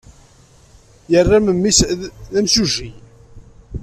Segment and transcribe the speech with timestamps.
[1.11, 1.79] Yerra memmi-s
[2.31, 2.89] d imsujji.